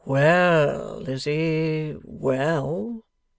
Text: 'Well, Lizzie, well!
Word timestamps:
'Well, 0.03 0.97
Lizzie, 0.99 1.95
well! 2.03 3.03